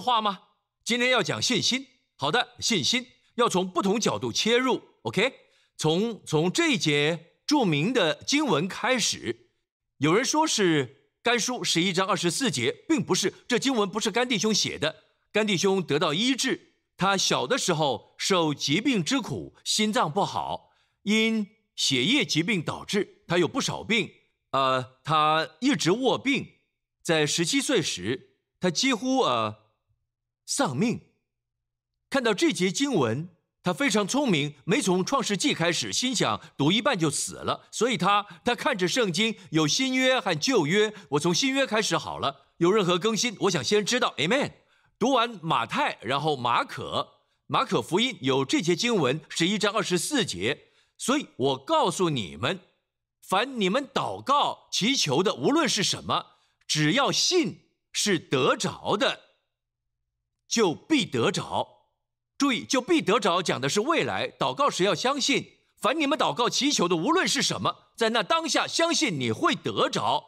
[0.00, 0.40] 话吗？
[0.84, 1.86] 今天要讲信心。
[2.16, 3.06] 好的，信心
[3.36, 4.82] 要从不同角度切入。
[5.02, 5.32] OK，
[5.76, 9.50] 从从这一节著名的经文开始。
[9.98, 15.04] 有人说是甘书十一章二十四节，并不是，这经文不是甘弟兄写的。
[15.30, 20.70] 甘弟兄得到医治，他小的时候受疾病之苦，心脏不好，
[21.02, 21.46] 因
[21.76, 24.10] 血液疾病导致他有不少病。
[24.50, 26.54] 呃，他一直卧病，
[27.02, 29.56] 在十七岁时，他几乎呃
[30.48, 31.02] 丧命。
[32.08, 33.28] 看到这节经文，
[33.62, 44.52] 他非常聪明，没从创世纪开始，心想读一半就死了，所以他他看着圣经有新约和旧约，我从新约开始好了，有任何更新，我想先知道，Amen。
[44.98, 47.06] 读完马太，然后马可，
[47.46, 52.60] 马可福音有这节经文十一章二十四节，所以我告诉你们。
[53.20, 56.24] 凡你们祷告祈求的，无论是什么，
[56.66, 59.20] 只要信是得着的，
[60.48, 61.68] 就必得着。
[62.36, 64.28] 注意，就必得着，讲的是未来。
[64.28, 70.24] 祷告时要相信，凡你们祷告祈求的，无论是什么，在那当下相信你会得着，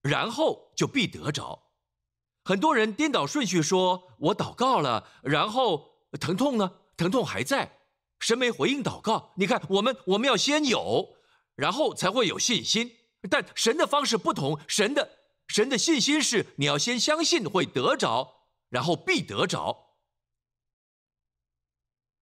[0.00, 1.64] 然后就必得着。
[2.44, 6.72] 很多人颠倒顺序说：“我祷告了，然后疼痛呢？
[6.96, 7.78] 疼痛还在，
[8.20, 9.32] 神没回应祷告。
[9.36, 11.16] 你看，我们我们要先有。”
[11.54, 12.90] 然后才会有信心，
[13.28, 14.58] 但神的方式不同。
[14.66, 15.18] 神的
[15.48, 18.41] 神的信心是你要先相信会得着，
[18.72, 19.98] 然后必得着。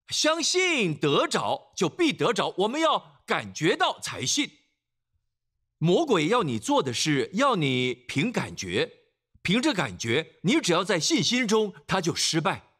[0.09, 4.51] 相信得着就必得着，我们要感觉到才信。
[5.77, 8.91] 魔鬼要你做的是要你凭感觉，
[9.41, 12.73] 凭着感觉，你只要在信心中，他就失败。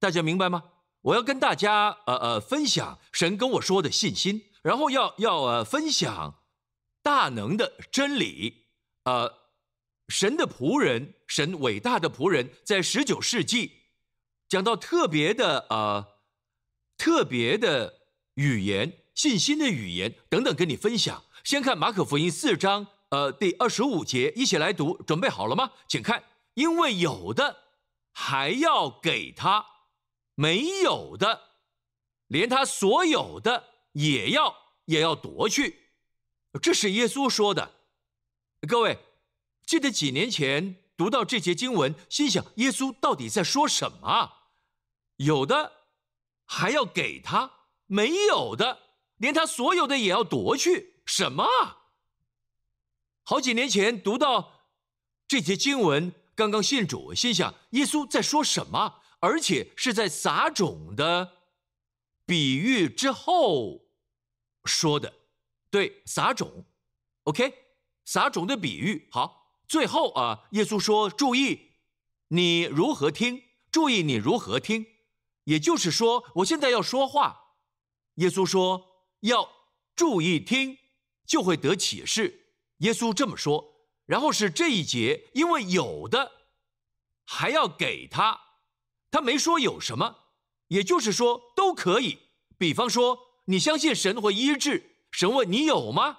[0.00, 0.72] 大家明白吗？
[1.02, 4.46] 我要跟大家呃呃分享神跟我说的信心。
[4.62, 6.42] 然后要要呃分享
[7.00, 8.66] 大能的真理，
[9.04, 9.47] 呃，
[10.08, 13.82] 神的仆人，神伟大的仆人，在十九世纪
[14.48, 16.18] 讲到特别的呃
[16.96, 18.00] 特别的
[18.34, 21.24] 语言，信心的语言等等，跟你分享。
[21.44, 25.72] 先看马可福音四章呃第二十五节，一起来读，准备好了吗？
[25.86, 27.56] 请看，因为有的
[28.12, 29.64] 还要给他，
[30.34, 31.40] 没有的，
[32.26, 33.64] 连他所有的。
[33.92, 34.54] 也要
[34.84, 35.88] 也要夺去，
[36.62, 37.72] 这是耶稣说的。
[38.68, 38.96] 各位，
[39.68, 44.32] 记得几年前读到这节经文，心想耶稣到底在说什么？
[45.16, 45.72] 有的
[46.46, 47.52] 还要给他，
[47.84, 48.78] 没有的
[49.18, 51.46] 连他所有的也要夺去，什么？
[53.24, 54.70] 好几年前读到
[55.28, 59.02] 这节经文，刚刚信主，心想耶稣在说什么？
[59.20, 61.32] 而且是在撒种的
[62.24, 63.82] 比喻之后。
[64.64, 65.12] 说的
[65.70, 66.64] 对，撒种
[67.24, 67.52] ，OK，
[68.06, 69.37] 撒种的比喻好。
[69.68, 71.72] 最后啊，耶稣说：“注意
[72.28, 74.86] 你如何听，注意你如何听。”
[75.44, 77.54] 也就是说，我现在要说话，
[78.14, 79.48] 耶稣说要
[79.94, 80.78] 注意听，
[81.26, 82.54] 就会得启示。
[82.78, 83.74] 耶稣这么说。
[84.06, 86.32] 然后是这一节，因为有的
[87.26, 88.40] 还要给他，
[89.10, 90.16] 他没说有什么，
[90.68, 92.18] 也就是说都可以。
[92.56, 93.28] 比方说。
[93.50, 94.98] 你相信神会医治？
[95.10, 96.18] 神问你有吗？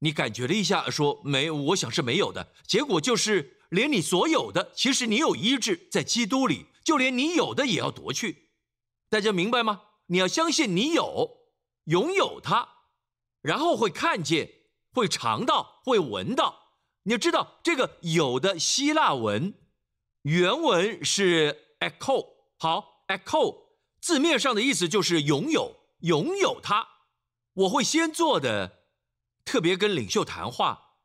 [0.00, 2.52] 你感觉了一下，说没，我想是没有的。
[2.66, 8.50] 结果就是连你所有的，其实你有医治在基督里，就连你有的也要夺去。
[9.08, 9.82] 大家明白吗？
[10.06, 11.38] 你要相信你有，
[11.84, 12.68] 拥有它，
[13.42, 14.50] 然后会看见，
[14.92, 16.74] 会尝到，会闻到。
[17.02, 19.54] 你要知道这个有的希腊文
[20.22, 22.26] 原文是 echo，
[22.58, 23.68] 好，echo
[24.00, 25.76] 字面上的意思就是拥有。
[26.00, 26.86] 拥有它，
[27.54, 28.77] 我会先做的，
[29.48, 30.98] 特别跟领袖谈话，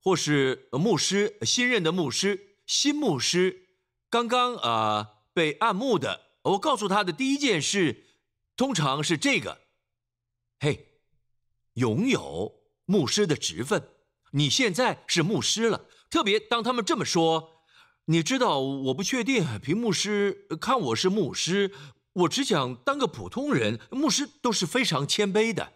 [0.00, 3.66] 或是牧师新任的牧师、新牧师
[4.08, 8.04] 刚刚啊被按牧的，我告诉他的第一件事，
[8.56, 9.62] 通常是这个：
[10.60, 11.00] 嘿，
[11.74, 13.88] 拥有牧师的职分，
[14.34, 15.86] 你现在是牧师了。
[16.08, 17.64] 特别当他们这么说，
[18.04, 21.74] 你知道，我不确定，凭牧师看我是牧师。
[22.12, 25.72] 我只想当个普通人，牧师都是非常谦卑的。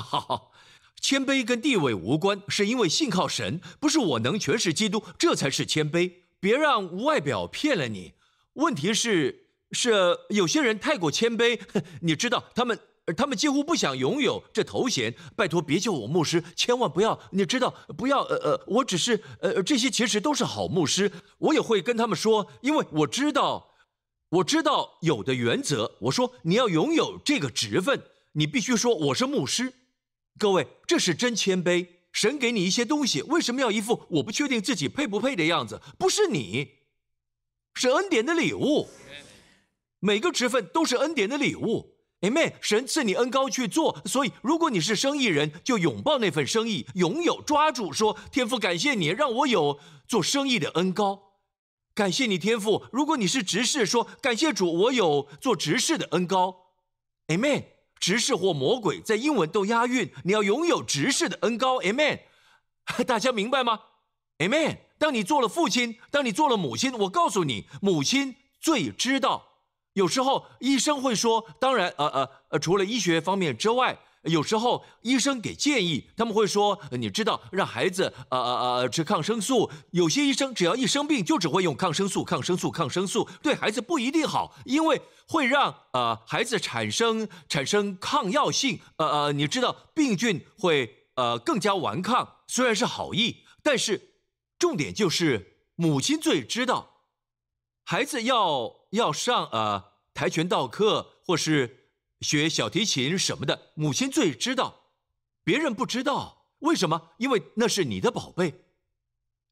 [0.00, 0.52] 好，
[1.00, 6.12] 谦卑跟地位无关，是因为信靠神，不是我能诠释基督，这才是谦卑。
[6.40, 8.14] 别让外表骗了你。
[8.54, 11.60] 问题是，是有些人太过谦卑，
[12.02, 12.78] 你知道他们。
[13.16, 15.12] 他们几乎不想拥有这头衔。
[15.34, 17.18] 拜托，别叫我牧师，千万不要！
[17.32, 18.22] 你知道，不要。
[18.22, 21.10] 呃呃，我只是呃，这些其实都是好牧师。
[21.38, 23.72] 我也会跟他们说，因为我知道，
[24.30, 25.96] 我知道有的原则。
[26.02, 28.00] 我说，你要拥有这个职分，
[28.34, 29.74] 你必须说我是牧师。
[30.38, 31.86] 各位，这是真谦卑。
[32.12, 35.80] 神给你一些东西，为什么要一副我不确定自己配不配的样子？
[35.98, 36.68] 不是你，
[37.74, 38.88] 是恩典的礼物。
[39.98, 41.96] 每个职分都是恩典的礼物。
[42.20, 42.52] Amen。
[42.60, 51.38] 神赐你恩高去做，所以如果你是生意人，就拥抱那份生意，拥有抓住，说天父感谢你让我有做生意的恩高，
[51.94, 52.84] 感谢你天父。
[52.92, 56.74] 如果你是执事，说感谢主，我有做执事的恩高。
[57.28, 57.64] Amen。
[58.02, 62.22] 执事或魔鬼在英文都押韵，你要拥有执事的恩高，Amen。
[63.06, 63.78] 大家明白吗
[64.38, 64.78] ？Amen。
[64.98, 69.60] 当你做了父亲，当你做了母亲，我告诉你，母亲最知道。
[69.92, 73.96] 有时候医生会说，当然，呃呃呃，除了医学方面之外。
[74.22, 79.68] 有时候医生给建议，他们会说：“你知道，让孩子呃呃呃吃抗生素。
[79.90, 88.78] 有些医生只要一生病，就只会用抗生素、抗生素、抗生素，对孩子不一定好，因为会让呃孩子产生产生抗药性。
[88.96, 92.36] 呃呃，你知道病菌会呃更加顽抗。
[92.46, 94.12] 虽然是好意，但是
[94.56, 97.00] 重点就是母亲最知道，
[97.82, 99.84] 孩子要要上呃
[100.14, 101.80] 跆拳道课或是。”
[102.22, 104.92] 学小提琴什么的，母亲最知道，
[105.44, 106.46] 别人不知道。
[106.60, 107.10] 为什么？
[107.18, 108.62] 因为那是你的宝贝，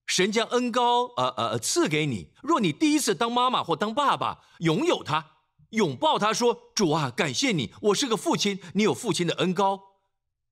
[0.06, 2.32] 神将恩高呃呃赐给你。
[2.40, 5.32] 若你第一次当妈妈或当爸爸，拥有他，
[5.70, 9.80] 拥抱他，说：“主啊，感谢你，我是个父亲，你有父亲的恩高。”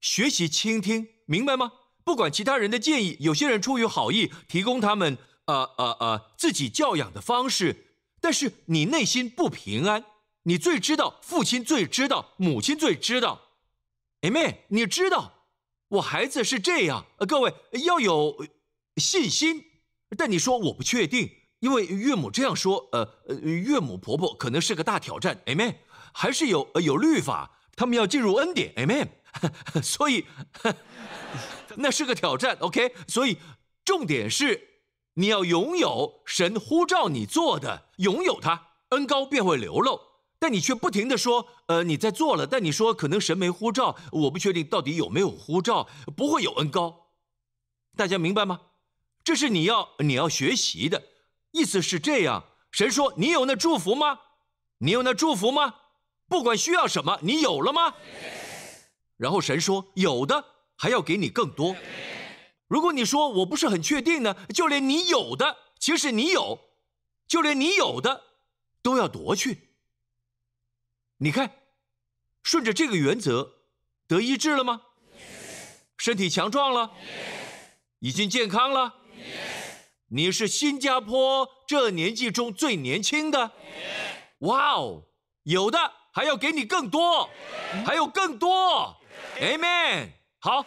[0.03, 1.73] 学习倾听，明白吗？
[2.03, 5.17] 不管其他人的建议，有些人出于好意提供他们
[5.47, 10.05] 呃呃呃自己教养的方式，但是你内心不平安。
[10.49, 13.39] 你最知道，父亲最知道，母亲最知道
[14.23, 14.57] ，Amen。
[14.69, 15.45] 你知道，
[15.89, 17.05] 我孩子是这样。
[17.19, 17.53] 呃，各位
[17.85, 18.47] 要有
[18.97, 19.63] 信心。
[20.17, 21.31] 但你说我不确定，
[21.61, 25.75] 因为岳母这样说，呃呃，岳母婆婆可能是个大挑战，Amen。
[26.15, 29.09] 还是有有律法，他们要进入恩典，Amen。
[29.85, 30.25] 所以
[31.77, 32.95] 那是个挑战，OK。
[33.07, 33.37] 所以
[33.85, 40.08] 重点是你要拥有神呼召你做的，拥有它，恩高便会流露。
[40.39, 47.09] 但你却不停的说，呃，你在做了，但你说可能神没呼召，我不确定到底有没有呼召，不会有恩高，
[47.97, 48.61] 大家明白吗？
[49.25, 51.03] 这是你要你要学习的，
[51.51, 52.45] 意思是这样。
[52.71, 54.21] 神说你有那祝福吗？
[54.79, 55.75] 你有那祝福吗？
[56.29, 57.95] 不管需要什么，你有了吗？
[59.17, 60.45] 然后神说有的
[60.77, 61.75] 还要给你更多。
[62.69, 66.61] 如果你说我不是很确定呢，就连你有的，其实你有，
[67.27, 68.23] 就连你有的
[68.83, 69.68] 都要夺去。
[71.21, 71.51] 你看，
[72.45, 73.55] 顺着这个原则
[74.07, 74.83] 得医治了吗？
[75.97, 76.93] 身体强壮了，
[77.99, 78.95] 已经健康了。
[80.11, 83.51] 你是新加坡这年纪中最年轻的。
[84.39, 85.09] 哇哦，
[85.43, 87.29] 有的还要给你更多，
[87.85, 88.97] 还有更多。
[89.41, 90.11] Amen。
[90.39, 90.65] 好，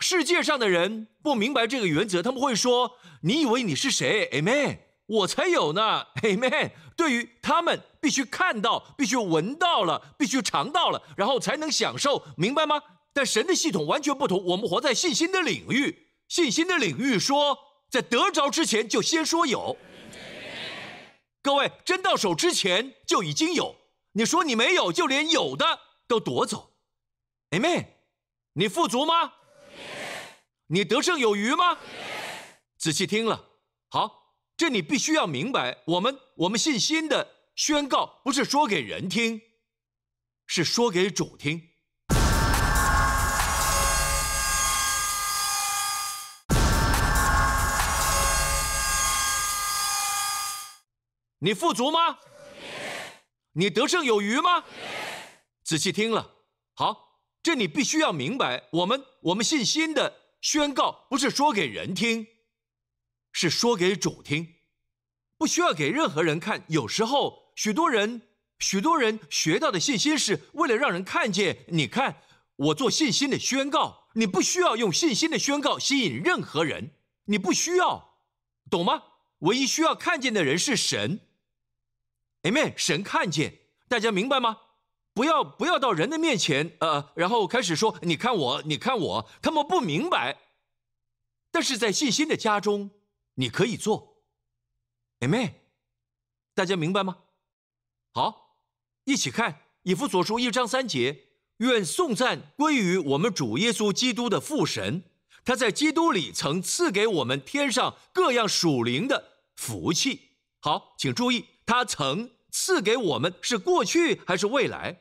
[0.00, 4.78] 世界上的人不明白这个原则，他们会说：“你以为你是谁？”Amen。
[5.06, 6.72] 我才有呢，Amen。
[6.96, 12.78] 对于他们，必须看到，必须闻到了，必须尝到了，然后才能享受，明白吗？
[13.14, 14.44] 但神的系统完全不同。
[14.44, 17.56] 我们活在信心的领域，信心的领域说，
[17.90, 19.78] 在得着之前就先说有。
[21.40, 23.74] 各位，真到手之前就已经有。
[24.12, 25.64] 你说你没有，就连有的
[26.06, 26.74] 都夺走
[27.52, 27.86] ，Amen。
[28.52, 29.32] 你富足吗？
[30.66, 31.78] 你得胜有余吗？
[32.76, 33.46] 仔细听了，
[33.88, 34.20] 好。
[34.56, 39.40] 这你必须要明白，我们我们信心的宣告不是说给人听，
[40.44, 41.70] 是说给主听。
[51.38, 52.18] 你富足吗？
[53.52, 54.64] 你得胜有余吗？
[55.62, 56.28] 仔细听了，
[56.74, 62.26] 好，这你必须要明白，我们我们信心的宣告不是说给人听。
[63.30, 64.56] 是说给主听，
[65.36, 66.64] 不需要给任何人看。
[66.68, 68.22] 有时候，许多人、
[68.58, 71.64] 许多人学到的信心是为了让人看见。
[71.68, 72.22] 你看，
[72.56, 76.90] 我做信心的宣告，你不需要用信心的宣告吸引任何人，
[77.24, 78.16] 你不需要，
[78.70, 79.02] 懂吗？
[79.38, 81.20] 唯一需要看见的人是神。
[82.42, 82.74] Amen。
[82.76, 83.58] 神看见，
[83.88, 84.58] 大家明白吗？
[85.12, 90.38] 不要不要到人的面前，呃，然后开始说，你看我，你看我，他们不明白。
[91.50, 92.90] 但是在信心的家中。
[93.36, 94.22] 你可以做
[95.18, 95.54] ，Amen，
[96.54, 97.23] 大家明白吗？
[98.16, 98.60] 好，
[99.06, 101.24] 一起看以弗所书一章三节，
[101.56, 105.02] 愿颂赞归于我们主耶稣基督的父神，
[105.44, 110.36] 他在基督里曾赐给我们天上各样属灵的福气。
[110.60, 115.00] 好，请注意，他曾赐给我们是过去还是未来？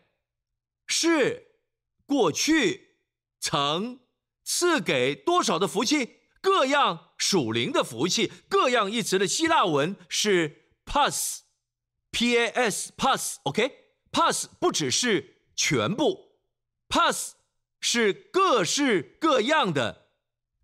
[0.87, 1.59] 是
[2.07, 2.97] 过去，
[3.39, 3.99] 曾
[4.43, 6.21] 赐给多少的福气？
[6.41, 8.31] 各样属灵的福气。
[8.49, 11.41] 各样一词的希腊文是 pas
[12.13, 13.71] P A S pass OK
[14.13, 16.37] pass 不只是全部
[16.87, 17.33] ，pass
[17.81, 20.05] 是各式各样的、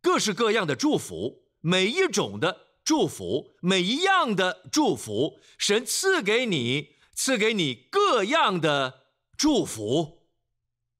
[0.01, 2.67] 各式各样的祝福，每一种的。
[2.81, 9.03] 祝福每一样的祝福，神赐给你，赐给你各样的
[9.37, 10.23] 祝福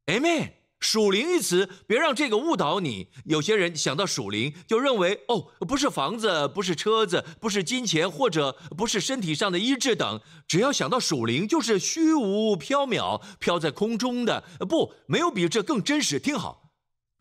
[0.05, 0.58] ，Amen。
[0.79, 3.09] 属灵一词，别让这个误导你。
[3.25, 10.21] 有些人想到属灵，就认为哦，不是房子，不是车子，不是金钱，或者不是身体上的医治等。
[10.47, 14.43] 只要想到属灵，就是虚无缥缈、飘在空中的。
[14.69, 16.17] 不，没有比这更真实。
[16.19, 16.71] 听好，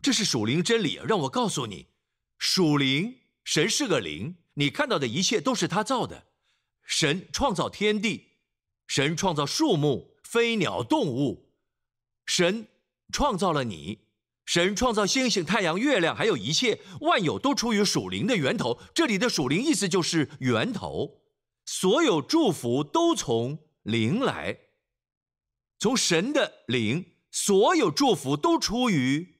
[0.01, 0.99] 这是属灵真理。
[1.05, 1.87] 让我告诉你，
[2.37, 4.37] 属灵，神是个灵。
[4.53, 6.27] 你看到的一切都是他造的，
[6.85, 8.29] 神创造天地，
[8.87, 11.51] 神创造树木、飞鸟、动物，
[12.25, 12.67] 神
[13.11, 13.99] 创造了你，
[14.45, 18.79] 神创造星星、太阳、月亮，还有一切万有都出于属灵的源头。
[18.93, 21.21] 这里的属灵意思就是源头，
[21.65, 24.57] 所有祝福都从灵来，
[25.77, 29.39] 从神的灵，所有祝福都出于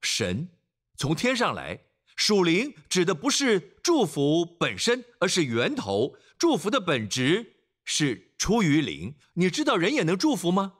[0.00, 0.48] 神，
[0.96, 1.82] 从天上来。
[2.16, 6.16] 属灵指的不是祝福本身，而是源头。
[6.38, 9.16] 祝福的本质是出于灵。
[9.34, 10.75] 你知道人也能祝福吗？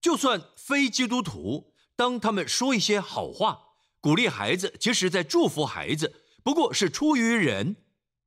[0.00, 3.58] 就算非基督徒，当他们说一些好话，
[4.00, 7.76] 鼓励孩子，其实在祝福孩子，不过是出于人，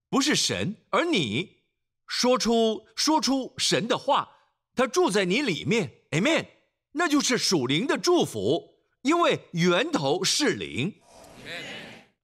[0.10, 0.76] 不是神。
[0.90, 1.62] 而你
[2.08, 4.30] 说出说出神的话，
[4.76, 6.46] 他住在你里面，Amen，
[6.92, 10.96] 那就是属灵的祝福，因为源头是灵。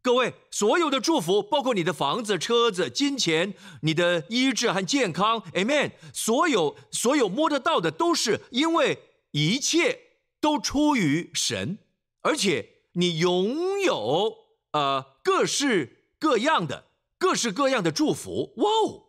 [0.02, 5.92] 各位，所有的祝福，包括你的房子、车子、金钱、你的医治和健康，Amen。
[6.14, 8.98] 所有所有摸得到的，都是因为
[9.32, 11.80] 一切都出于神，
[12.22, 14.34] 而且你拥有
[14.72, 18.54] 呃各式各样的、各式各样的祝福。
[18.58, 19.04] 哇哦！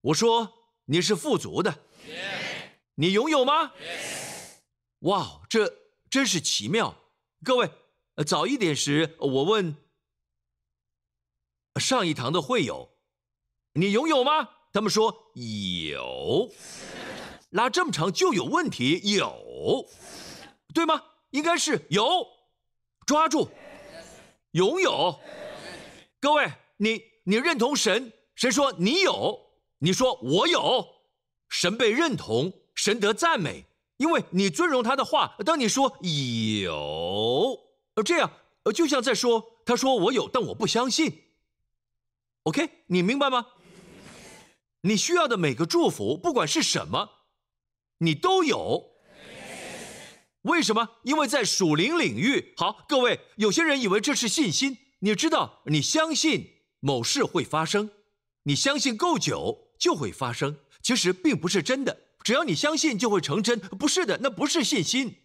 [0.00, 1.84] 我说你是富足的，
[2.94, 3.72] 你拥有吗？
[5.00, 5.74] 哇，这
[6.08, 6.96] 真是奇妙，
[7.44, 7.70] 各位。
[8.26, 9.76] 早一点时，我问
[11.76, 12.96] 上一堂的会友
[13.74, 16.50] ：“你拥有吗？”他们说有。
[17.50, 18.44] 拉这么长就有。
[18.44, 19.86] 问题，有，
[20.74, 21.02] 对吗？
[21.30, 22.26] 应该是有，
[23.06, 23.50] 抓住，
[24.52, 25.18] 拥有。
[26.20, 28.12] 各位，你你认同神？
[28.34, 29.38] 神说你有，
[29.78, 30.86] 你说我有，
[31.48, 35.36] 神被认同，神得赞美，因为你尊荣他的话。
[35.44, 37.58] 当你说有。
[37.94, 38.30] 呃，这样，
[38.62, 41.24] 呃，就像在说，他说我有，但我不相信。
[42.44, 43.46] OK，你明白吗？
[44.82, 47.10] 你需要的每个祝福，不管是什么，
[47.98, 48.90] 你都有。
[50.42, 50.88] 为什么？
[51.02, 52.54] 因为在属灵领域。
[52.56, 54.78] 好，各位，有些人以为这是信心。
[55.00, 57.90] 你知道，你相信某事会发生，
[58.44, 60.58] 你相信够久就会发生。
[60.82, 62.04] 其实并不是真的。
[62.24, 63.58] 只要你相信，就会成真。
[63.58, 65.16] 不是的，那不是信心。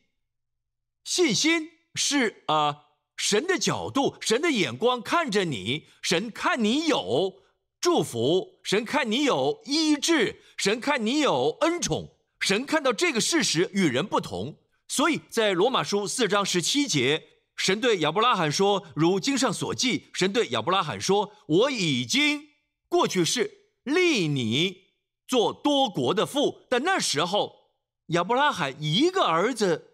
[1.03, 1.69] 信心。
[1.95, 7.43] 是啊，神的角度，神的眼光看着你，神看你有
[7.79, 12.12] 祝福，神看你有医治，神看你有恩宠，
[12.43, 14.57] 神看到这个事实与人不同，
[14.89, 17.23] 所以在罗马书四章十七节，
[17.55, 22.49] 神对亚伯拉罕说：“如经上所记，神对亚伯拉罕说，我已经
[22.89, 24.89] 过去是立你
[25.25, 27.71] 做多国的父。”但那时候
[28.07, 29.93] 亚伯拉罕一个儿子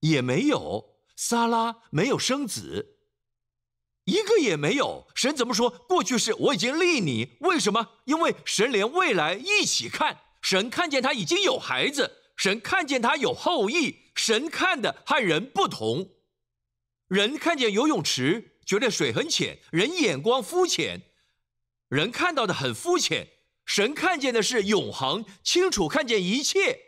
[0.00, 0.96] 也没有。
[1.14, 2.96] 撒拉没有生子，
[4.04, 5.06] 一个也没有。
[5.14, 5.68] 神怎么说？
[5.68, 7.86] 过去是我已经立你，为什么？
[8.06, 10.18] 因为神连未来一起看。
[10.40, 14.10] 神看见他已经有孩子，神看见他有后裔。
[14.14, 16.10] 神看的和人不同。
[17.06, 21.02] 人看见游泳池，觉得水很浅，人眼光肤浅，
[21.88, 23.28] 人看到的很肤浅。
[23.64, 26.78] 神看见的是永恒，清楚看见一切。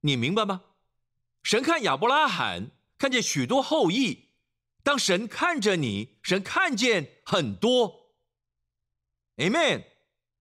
[0.00, 0.62] 你明白吗？
[1.42, 4.30] 神看亚伯拉罕，看见许多后裔。
[4.82, 8.12] 当神看着你，神看见很多。
[9.36, 9.84] Amen。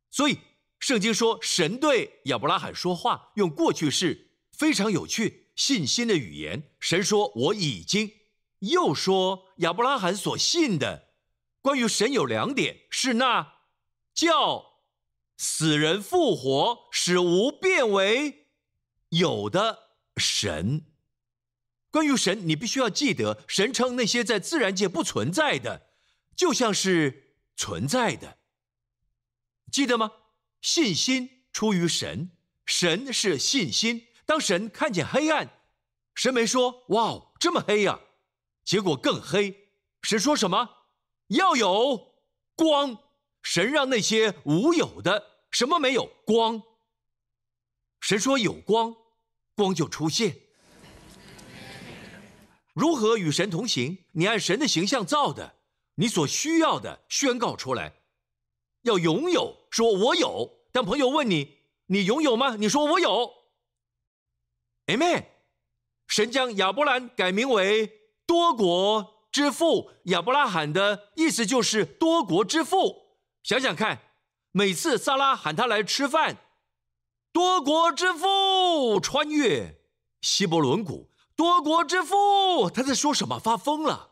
[0.10, 0.40] 所以
[0.80, 6.72] 圣经说，神对亚伯拉罕说话，用过去式，非常有趣，信心的语言。
[6.80, 8.12] 神说：“我已经。”
[8.60, 11.10] 又说亚伯拉罕所信的，
[11.62, 13.56] 关于神有两点：是那
[14.14, 14.82] 叫
[15.38, 18.48] 死人复活，使无变为
[19.10, 20.86] 有的神。
[21.92, 25.90] 关于神，你必须要记得，神称那些在自然界不存在的，
[26.36, 28.38] 就像是存在的。
[29.72, 30.12] 记得吗？
[30.66, 32.32] 信心出于神，
[32.66, 34.08] 神是信心。
[34.26, 35.48] 当神看见黑暗，
[36.16, 38.00] 神没说：“哇哦，这么黑呀！”
[38.66, 39.70] 结果更黑。
[40.02, 40.68] 神说什么？
[41.28, 42.16] 要有
[42.56, 42.98] 光。
[43.44, 46.64] 神让那些无有的什么没有光。
[48.02, 48.96] 神说有光，
[49.56, 50.36] 光就出现。
[52.74, 54.04] 如何与神同行？
[54.14, 55.58] 你按神的形象造的，
[55.94, 57.94] 你所需要的宣告出来，
[58.82, 59.65] 要拥有。
[59.76, 60.54] 说我有。
[60.72, 62.56] 当朋友问你，你拥有吗？
[62.56, 63.30] 你说我有。
[64.86, 65.26] Amen。
[66.08, 67.92] 神将亚伯兰改名为
[68.26, 73.18] 多国之父，亚伯拉罕的意思就是多国之父。
[73.44, 74.00] 想想看，
[74.54, 76.38] 每次萨拉喊他来吃饭，
[77.34, 79.82] 多国之父穿越
[80.22, 83.38] 希伯伦谷，多国之父他在说什么？
[83.38, 84.12] 发疯了！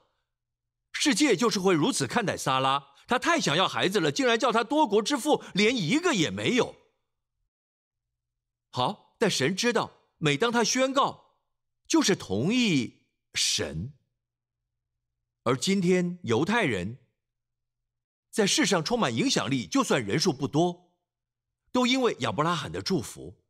[0.91, 6.75] 世界就是会如此看待萨拉，他太想要孩子了，竟然叫他多国之父，连一个也没有。
[8.71, 11.21] 好，但神知道，每当他宣告。
[11.85, 13.03] 就是同意
[13.35, 13.93] 神，
[15.43, 16.97] 而今天犹太人
[18.31, 20.95] 在世上充满影响力，就算人数不多，
[21.71, 23.43] 都因为亚伯拉罕的祝福，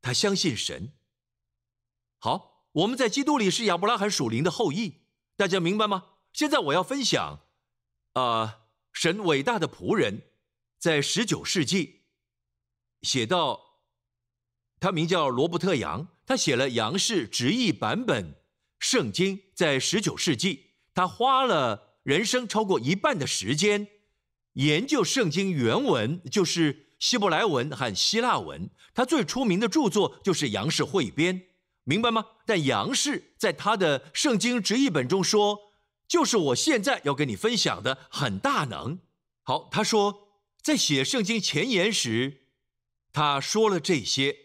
[0.00, 0.94] 他相信神。
[2.18, 5.02] 好，我们在基督里是亚伯拉罕属灵的后裔，
[5.36, 6.14] 大家明白吗？
[6.32, 7.40] 现在我要分享，
[8.14, 8.65] 啊，
[8.96, 10.22] 神伟大的仆人，
[10.78, 12.04] 在十九世纪
[13.02, 13.60] 写到，
[14.80, 16.08] 他名叫罗伯特·杨。
[16.24, 18.34] 他写了杨氏直译版本
[18.78, 23.86] 圣经，在十九世纪，他花了人生超过一半的时间
[24.54, 28.70] 研究圣经原文，就是希伯来文和希腊文。
[28.94, 31.48] 他最出名的著作就是杨氏汇编，
[31.84, 32.24] 明白吗？
[32.46, 35.65] 但杨氏在他的圣经直译本中说，
[36.06, 39.00] 就是我现在要跟你分享的很大能。
[39.42, 40.28] 好，他说
[40.62, 42.42] 在写圣经前言时，
[43.12, 44.36] 他说了这些。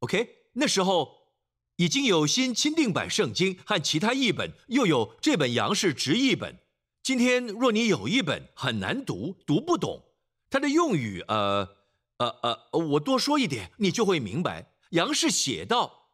[0.00, 0.34] OK。
[0.58, 1.34] 那时候
[1.76, 6.58] 已经有新钦定版圣经和其他译本，又有这本杨氏直译本。
[7.02, 10.02] 今天若你有一本很难读、读不懂，
[10.48, 11.76] 它的用语，呃，
[12.16, 14.72] 呃呃，我多说一点，你就会明白。
[14.92, 16.08] 杨氏写到，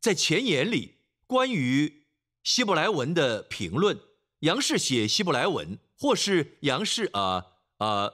[0.00, 2.04] 在前言里关于
[2.44, 3.98] 希伯来文的评论，
[4.42, 8.12] 杨氏写希伯来文，或是杨氏啊啊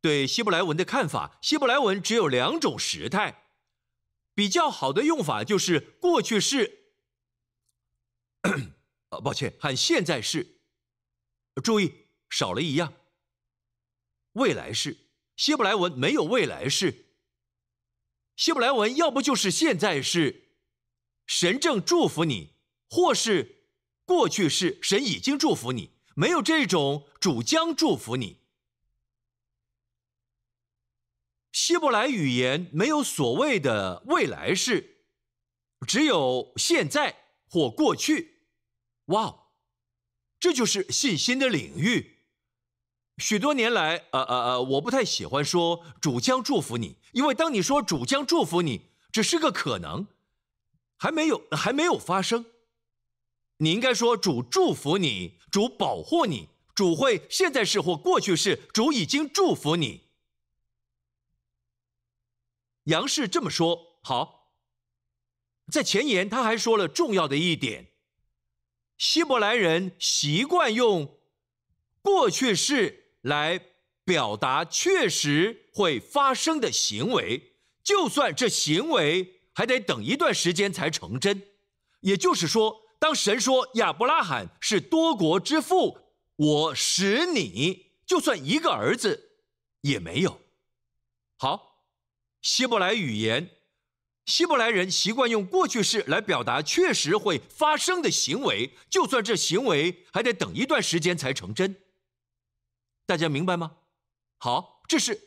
[0.00, 3.44] 对希伯来文的看法，希伯来文只有两种时态。
[4.34, 6.92] 比较好的用法就是过去式，
[9.08, 10.60] 呃，抱歉，和现在式。
[11.62, 12.92] 注意少了一样，
[14.32, 15.08] 未来式。
[15.36, 17.06] 希伯来文没有未来式，
[18.34, 20.50] 希伯来文要不就是现在式，
[21.26, 22.54] 神正祝福你，
[22.88, 23.55] 或是
[24.06, 28.38] 过去式，神已经祝福你，没有这种主将祝福你。
[31.52, 35.02] 希伯来语言没有所谓的未来式，
[35.86, 37.16] 只有现在
[37.48, 38.42] 或过去。
[39.06, 39.48] 哇，
[40.38, 42.18] 这就是信心的领域。
[43.18, 50.06] 许多年来，呃呃呃，我不太喜欢说主将祝福你，因为当你说主将祝福你，只是个可能，
[50.98, 52.44] 还没有还没有发生。
[53.58, 60.02] 你应该说主祝福你，主保护你，主会现在式或过去式，主已经祝福你。
[62.84, 64.52] 杨氏这么说好，
[65.72, 67.88] 在前言他还说了重要的一点：
[68.98, 71.18] 希伯来人习惯用
[72.02, 73.60] 过去式来
[74.04, 81.42] 表达确实会发生的行为，就算这行为还得等一段时间才成真。
[82.00, 85.98] 也就是说，当神说亚伯拉罕是多国之父，
[86.36, 89.38] 我使你，就算一个儿子
[89.82, 90.40] 也没有。
[91.36, 91.74] 好。
[92.42, 93.50] 希伯来语言，
[94.26, 101.74] 希伯来人习惯用过去式来表达确实会发生的行为，就算这行为还得等一段时间才成真。
[103.04, 103.78] 大家明白吗？
[104.38, 105.20] 好，这是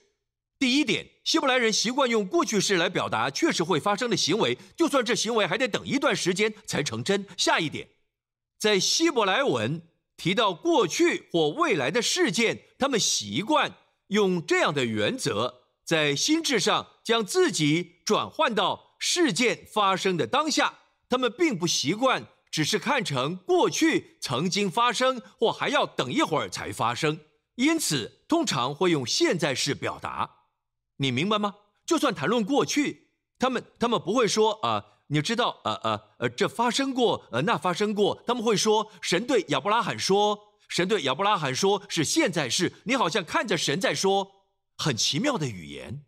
[0.57, 1.09] 第一点。
[1.29, 7.23] 希伯来人习惯用过去式来表达确实会发生的行为，就算这行为还得等一段时间才成真。
[7.37, 7.87] 下一点，
[8.57, 9.79] 在希伯来文
[10.17, 13.75] 提到过去或未来的事件，他们习惯
[14.07, 15.65] 用这样的原则。
[15.85, 27.19] 在心智上将自己转换到事件发生的当下，他们并不习惯只是看成过去曾经发生或还要等一会儿才发生，
[27.53, 30.37] 因此通常会用现在式表达。
[31.01, 31.55] 你明白吗？
[31.85, 33.07] 就算谈论过去，
[33.39, 44.31] 他们他们不会说，啊，你知道，呃呃呃，这发生过，呃，那发生过，他们会说，神对亚伯拉罕说，神对亚伯拉罕说是现在是，你好像看着神在说。
[44.77, 46.05] 很奇妙的语言。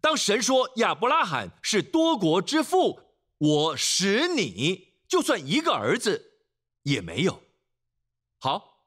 [0.00, 3.09] 当神说亚伯拉罕是多国之父。
[3.40, 6.42] 我使你就算一个儿子
[6.82, 7.42] 也没有。
[8.38, 8.86] 好，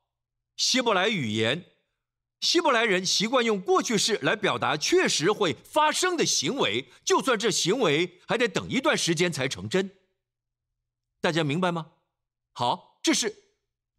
[0.55, 1.65] 希伯来语言，
[2.39, 9.89] 希伯来人习惯用过去式来表达确实会发生的行为，就算这行为还得等一段时间才成真。
[11.19, 11.91] 大家明白吗？
[12.53, 13.35] 好，这是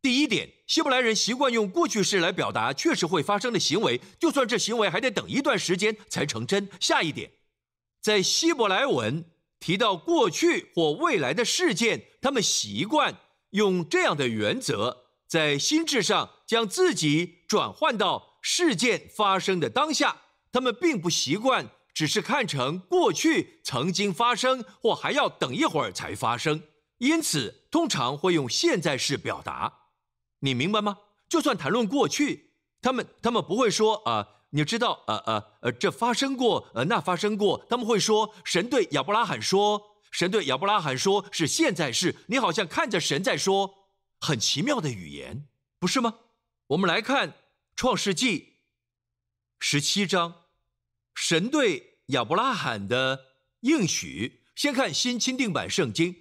[0.00, 0.52] 第一点。
[0.68, 6.68] 希伯来人习惯用过去式来表达确实会发生的行为，就算这行为还得等一段时间才成真。
[6.78, 7.32] 下一点，
[8.00, 9.24] 在希伯来文
[9.64, 13.16] 提到过去或未来的事件，他们习惯
[13.52, 20.20] 用这样的原则，在心智上将自己转换到事件发生的当下。
[20.52, 26.62] 他们并不习惯只是看成过去曾经发生，或还要等一会儿才发生。
[26.98, 29.72] 因此，通常会用现在式表达，
[30.40, 30.98] 你明白吗？
[31.26, 32.50] 就算谈论过去，
[32.82, 43.88] 他们他们不会说啊，你知道，呃呃呃，这发生过，呃那发生过，他们会说，神对亚伯拉罕说，神对亚伯拉罕说是现在是，你好像看着神在说，
[44.20, 45.48] 很奇妙的语言，
[45.80, 46.20] 不是吗？
[46.68, 47.34] 我们来看
[47.74, 48.58] 创世纪
[49.58, 50.42] 十七章，
[51.16, 53.24] 神对亚伯拉罕的
[53.62, 56.14] 应许，先看新钦定版圣经。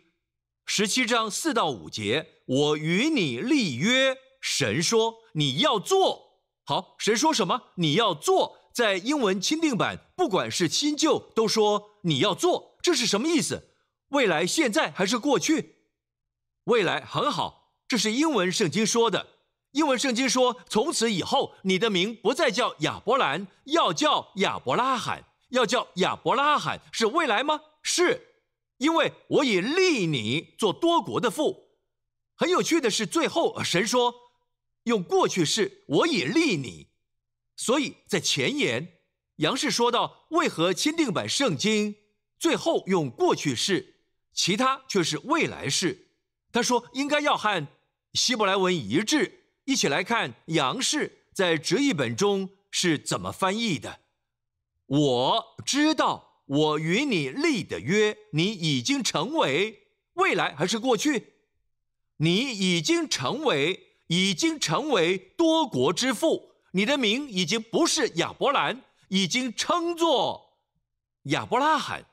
[0.66, 4.18] 十七章四到五节，我与你立约。
[4.42, 6.33] 神说你要做
[6.66, 6.96] 好。
[6.98, 7.62] 神说什么？
[7.76, 8.60] 你要做。
[8.74, 12.80] 在英文钦定版，不管是新旧，都说你要做。
[12.82, 13.70] 这是什么意思？
[14.10, 15.76] 未来、现在还是过去？
[16.64, 19.28] 未来很好，这是英文圣经说的。
[19.74, 25.24] 英文圣经说，从此以后，你的名不再叫亚伯兰，要叫亚伯拉罕。
[25.50, 27.62] 要叫亚伯拉罕是未来吗？
[27.84, 28.30] 是。
[28.78, 31.70] 因为我已立你做多国的父，
[32.36, 34.16] 很有趣的是，最后神说
[34.84, 36.88] 用过去式，我已立你，
[37.56, 39.00] 所以在前言
[39.38, 41.96] 杨氏说到为何钦定版圣经
[42.38, 43.96] 最后用过去式，
[44.34, 46.10] 其他却是未来式。
[46.52, 47.68] 他说应该要和
[48.14, 49.40] 希伯来文一致。
[49.66, 54.00] 一起来看杨氏在直译本中是怎么翻译的。
[54.86, 56.32] 我知道。
[56.46, 61.36] 我与你立的约，你已经成为未来还是过去？
[62.18, 66.54] 你已经成为，已经成为多国之父。
[66.72, 70.60] 你的名已经不是亚伯兰，已经称作
[71.24, 72.06] 亚伯拉罕。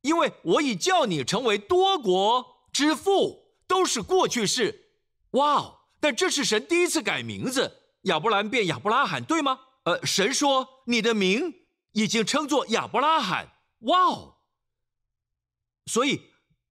[0.00, 4.90] 因为我已叫你成为多国之父，都是过去式。
[5.30, 5.80] 哇哦！
[6.00, 9.60] 但这是神第一次改名字，亚伯兰变亚伯拉罕，对吗？
[9.84, 11.60] 呃，神说你的名。
[11.94, 14.36] 已经称作亚伯拉罕，哇哦！
[15.84, 16.22] 所以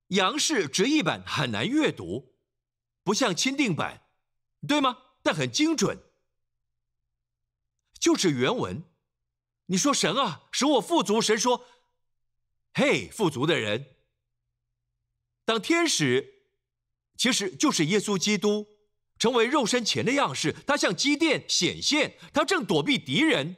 [0.07, 2.30] 杨氏直译版很难阅读，
[3.11, 4.07] 不像钦定版，
[4.65, 4.97] 对吗？
[5.21, 6.01] 但很精准，
[7.99, 8.85] 就是原文。
[9.65, 11.21] 你说神啊，使我富足。
[11.21, 11.65] 神说
[12.73, 13.97] ：“嘿，富足的人，
[15.43, 16.45] 当天使，
[17.17, 18.65] 其实就是耶稣基督，
[19.19, 20.53] 成为肉身前的样式。
[20.65, 23.57] 他向基甸显现，他正躲避敌人。”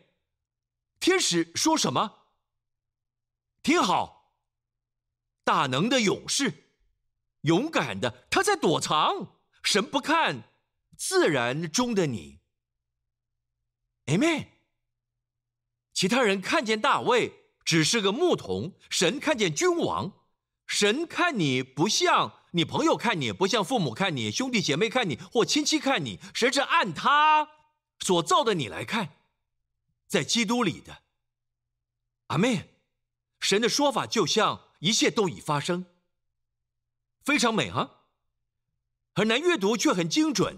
[0.99, 2.23] 天使说什么？
[3.61, 4.33] 听好，
[5.43, 6.71] 大能的勇士，
[7.41, 9.32] 勇敢的，他在躲藏。
[9.63, 10.43] 神不看
[10.95, 12.39] 自然中的你。
[14.05, 14.47] Amen。
[15.93, 17.31] 其他人看见大卫
[17.63, 20.11] 只是个牧童，神看见君王。
[20.65, 27.47] 神看你不像你朋友看你，不像父母看你，兄弟姐妹看你，或亲戚看你，神是按他
[27.99, 29.17] 所造的你来看。
[30.07, 31.03] 在基督里的
[32.27, 32.69] 阿妹，
[33.39, 35.85] 神的说法就像一切都已发生，
[37.23, 38.02] 非常美啊，
[39.13, 40.57] 很难阅读却很精准。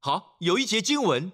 [0.00, 1.32] 好，有一节经文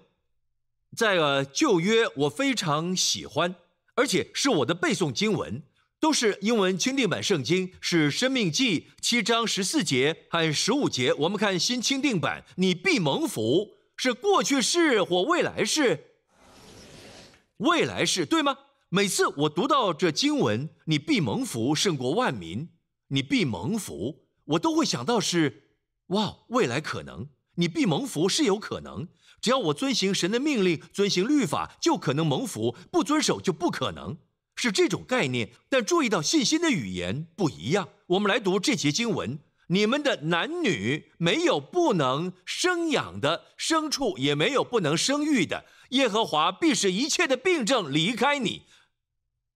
[0.95, 3.55] 在呃旧约，我非常喜欢，
[3.95, 5.61] 而且是我的背诵经文，
[5.99, 11.13] 都是英文钦定版圣经，是生命记七章十四节和十五节。
[11.13, 16.11] 我们看新钦定版，你必蒙福，是过去式或未来式。
[17.57, 18.57] 未来式对吗？
[18.89, 22.69] 每次我读到这经文，你必蒙福胜过万民，
[23.09, 25.63] 你必蒙福，我都会想到是，
[26.07, 29.07] 哇，未来可能，你必蒙福是有可能，
[29.41, 34.17] 只要我遵行神的命令，遵行律法，就可能蒙福；不遵守就不可能，
[34.55, 35.51] 是这种概念。
[35.69, 37.89] 但注意到信心的语言不一样。
[38.07, 45.65] 我们来读这节经文：你们的男女没有不能生养的牲畜，也没有不能生育的。
[45.89, 48.63] 耶和华必使一切的病症离开你，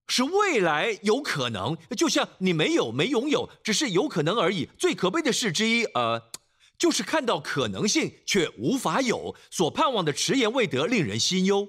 [0.09, 4.67] 是未来有可能，就像你没有没拥有，只是有可能而已。
[4.77, 6.31] 最可悲的事之一，呃，
[6.79, 11.67] 就是看到可能性却无法有，所盼望的迟延未得，令人心忧。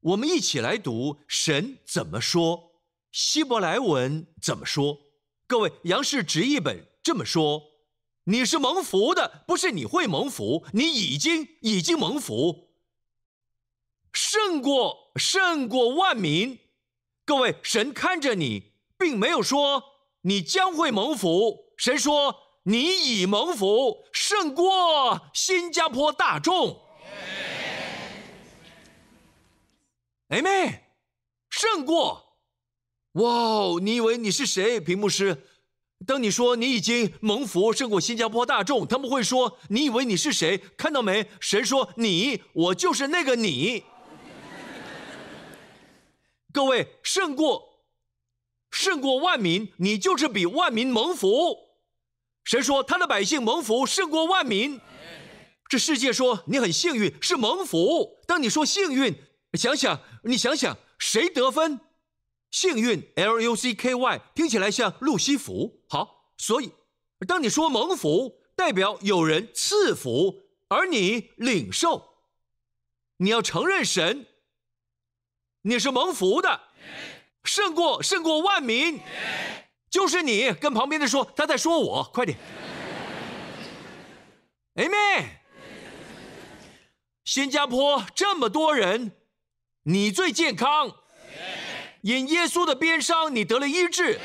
[0.00, 2.72] 我们一起来读神怎么说，
[3.12, 4.98] 希伯来文怎么说？
[5.46, 7.62] 各位，杨氏直译本这么说：
[8.24, 12.70] 你是蒙福的，不是你会蒙福，你已经已经蒙福，
[14.12, 16.58] 胜过胜过万民。
[17.30, 19.84] 各位，神看着你，并没有说
[20.22, 26.80] 你将会蒙福，神说你已蒙福，胜过新加坡大众。
[30.30, 30.82] 哎妹，
[31.48, 32.34] 胜过！
[33.12, 34.80] 哇哦，你以为你是谁？
[34.80, 35.44] 屏幕师，
[36.04, 40.58] 当你说你已经蒙福胜过新加坡大众，他们会说你以为你是谁？
[40.76, 41.30] 看到没？
[41.38, 43.84] 神说你，我就是那个你。
[46.52, 47.84] 各位，胜过，
[48.70, 51.56] 胜过万民，你就是比万民蒙福。
[52.44, 54.80] 神说他的百姓蒙福胜过万民。
[55.68, 58.18] 这世界说你很幸运，是蒙福。
[58.26, 59.14] 当你说幸运。
[59.54, 61.80] 想想，你想想，谁得分？
[62.52, 65.82] 幸运，L U C K Y，听起来像路西弗。
[65.88, 66.72] 好，所以
[67.26, 72.10] 当你说蒙福，代表有人赐福，而你领受。
[73.16, 74.26] 你要承认神，
[75.62, 76.60] 你是蒙福的，
[77.44, 79.00] 胜过胜过万民，
[79.90, 80.52] 就是你。
[80.52, 82.38] 跟旁边的说，他在说我，快点。
[84.76, 85.26] Amen。
[87.24, 89.12] 新加坡这么多人。
[89.84, 90.94] 你最健康，
[92.02, 94.20] 因耶稣的鞭伤，你得了医治。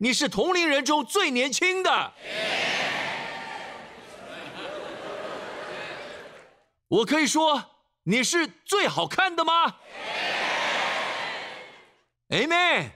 [0.00, 2.12] 你是同龄人中最年轻的。
[6.88, 7.62] 我可以说
[8.04, 9.76] 你是最好看的吗
[12.28, 12.90] ？Amen。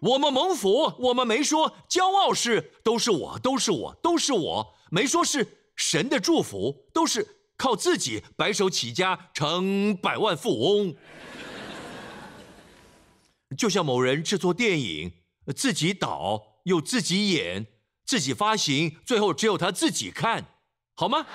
[0.00, 7.36] 我们蒙福，我们没说骄傲是都是我，都是我，都是我，没说是神的祝福，都是。
[7.58, 10.94] 靠自己白手起家成百万富翁，
[13.56, 15.12] 就像某人制作电影，
[15.56, 17.66] 自己导又自己演，
[18.06, 20.44] 自己发行，最后只有他自己看，
[20.94, 21.26] 好吗？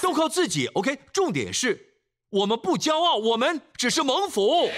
[0.00, 0.68] 都靠自己。
[0.68, 1.98] OK，重点是
[2.30, 4.70] 我们不骄傲，我们只是蒙福。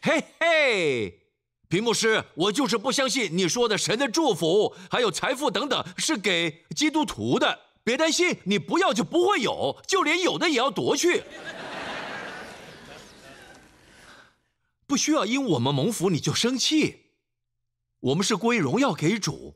[0.00, 1.20] 嘿嘿，
[1.68, 7.58] 屏幕师，我就是不相信你说的神的祝福还有财富等等是给基督徒的。
[7.82, 11.24] 别担心，你不要就不会有，就连有的也要夺去。
[14.86, 17.06] 不需要因我们蒙福你就生气，
[18.00, 19.54] 我们是归荣耀给主。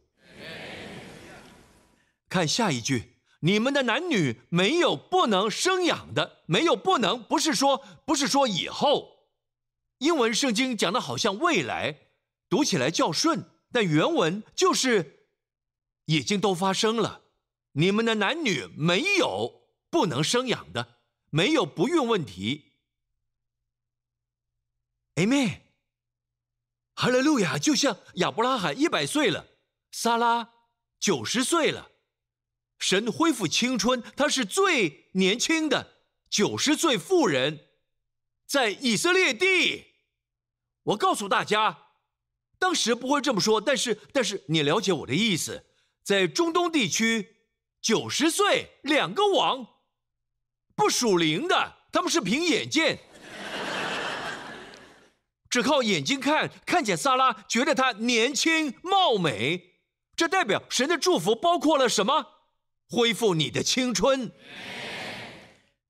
[2.29, 9.12] 看下一句，你们的男女没有不能生养的，没有不能，不是说不是说以后。
[10.03, 11.97] 英文圣经讲的好像未来，
[12.49, 15.29] 读起来较顺，但原文就是
[16.07, 17.23] 已经都发生了。
[17.75, 20.97] 你们的男女没有不能生养的，
[21.31, 22.73] 没有不孕问题。
[25.15, 25.61] Amen，
[26.95, 27.57] 哈利路亚！
[27.57, 29.47] 就像亚伯拉罕一百岁了，
[29.93, 30.51] 撒拉
[30.99, 31.93] 九十岁了，
[32.81, 37.69] 神恢复青春，他是最年轻的九十岁妇人，
[38.49, 39.92] 在以色列地。
[40.85, 41.87] 我告诉大家，
[42.59, 45.65] 当时不会这么说，但是但是你了解我的意思，
[46.03, 47.37] 在中东地区。
[47.83, 49.67] 九十岁，两个王，
[50.77, 53.01] 不属灵的，他们是凭眼见，
[55.51, 59.81] 只靠眼睛看，看见萨拉，觉得她年轻貌美，
[60.15, 62.25] 这代表神的祝福包括了什么？
[62.89, 64.31] 恢复你的青春。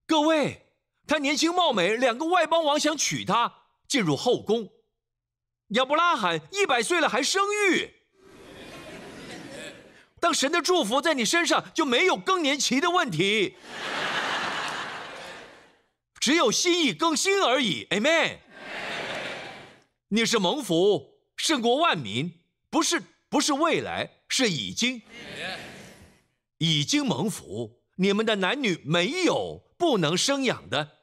[0.06, 0.72] 各位，
[1.06, 3.52] 她年轻貌美，两个外邦王想娶她
[3.86, 4.71] 进入后宫，
[5.72, 7.90] 亚伯拉罕一百岁了还生育。
[10.20, 13.56] 当神的祝福在你身上，就没有更年期的问题，
[16.20, 17.86] 只有心意更新而已。
[17.90, 18.38] Amen。
[20.08, 25.02] 你是蒙福胜过万民，不是不是未来，是已经，
[26.58, 27.82] 已经蒙福。
[27.96, 30.98] 你们的男女没有不能生养的，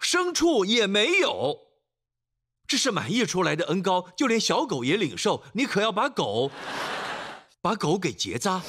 [0.00, 1.67] 牲畜也没有，
[2.68, 5.42] 这是满溢出来的恩高，就连小狗也领受。
[5.54, 6.50] 你可要把狗。
[7.60, 8.62] 把狗给结扎。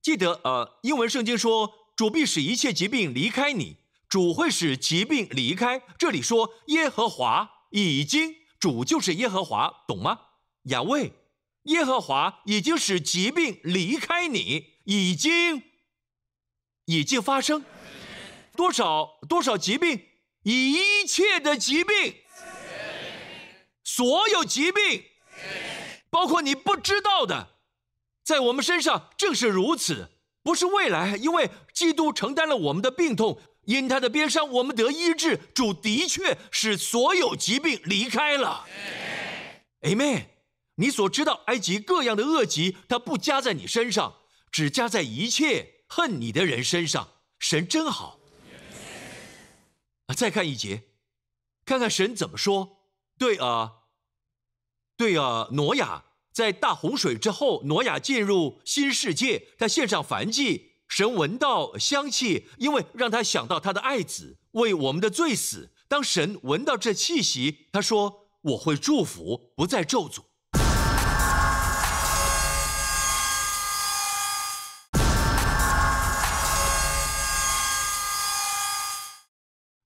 [0.00, 5.82] 记得，呃，英文圣经说，主必使一切疾病离开你，主会使疾病离开。
[5.98, 10.20] 这里说耶和华已经，主就是耶和华，懂吗？
[10.64, 11.12] 亚卫，
[11.64, 15.62] 耶和华已经使疾病离开你，已经，
[16.84, 17.64] 已经发生
[18.54, 20.02] 多少多少疾病？
[20.50, 22.16] 一切的疾病，
[23.84, 25.04] 所有疾病。
[26.10, 27.56] 包括你不知道的，
[28.24, 30.10] 在我们身上正是如此。
[30.42, 35.38] 不是未来，因为基督承担了我们的病痛，因他的鞭伤我们得医治。
[35.54, 38.66] 主的确使所有疾病离开了。
[39.82, 40.24] Amen。
[40.76, 44.14] 你所知道埃及各样的恶疾，它不加在你身上，
[44.50, 47.08] 只加在一切恨你的人身上。
[47.38, 48.19] 神真好。
[50.12, 50.84] 再看一节，
[51.64, 52.78] 看看神怎么说。
[53.18, 53.72] 对啊，
[54.96, 56.06] 对啊，挪亚。
[56.32, 65.74] 在大洪水之后，挪亚进入新世界，他献上燔祭，神闻到香气，因为让他想到他的爱子为我们的罪死。
[65.88, 70.22] 当神闻到这气息，他说：“我会祝福，不再咒诅。”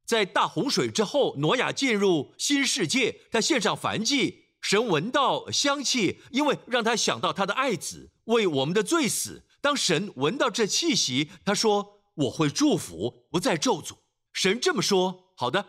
[0.05, 4.45] 在大洪水之后，挪亚进入新世界，他献上燔祭。
[4.61, 9.45] 神闻到香气，因为让他想到他的爱子为我们的罪死。
[9.61, 13.97] 当神闻到这气息，他说：“我会祝福，不再咒诅。”
[14.33, 15.33] 神这么说。
[15.37, 15.67] 好的，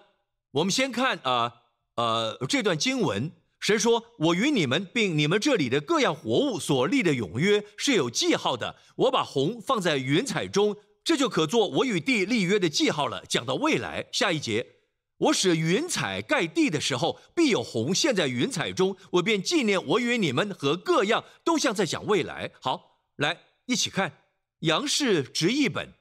[0.51, 1.51] 我们先看啊
[1.95, 3.31] 呃这段经文。
[3.59, 8.77] 神说：“我与你们并你们这里的各样活物所立的永约是有记号的。
[8.95, 14.73] 我把红放在云彩中，这就可做我与地立约的记号了。”讲到未来，下一节。
[15.17, 22.51] 我使云彩盖地的时候，必有红现，在云彩中，我便纪念我与你们和各样，都像在讲未来。
[22.59, 24.23] 好，来一起看
[24.59, 25.93] 杨氏直译本，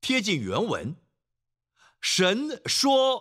[0.00, 0.94] 贴近原文。
[2.00, 3.20] 神说：“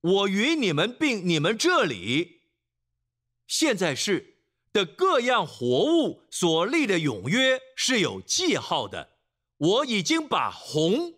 [0.00, 2.42] 我与你们并你们这里，
[3.48, 4.36] 现在是
[4.72, 9.13] 的各样活物所立的永约是有记号的。
[9.56, 11.14] 我已经把红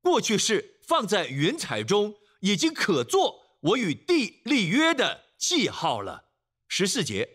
[0.00, 6.26] 过去式放在云彩中。”已经可做我与地立约的记号了。
[6.68, 7.28] 十四节，